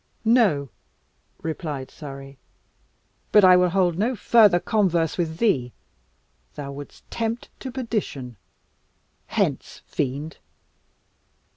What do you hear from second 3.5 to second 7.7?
will hold no further converse with thee. Thou wouldst tempt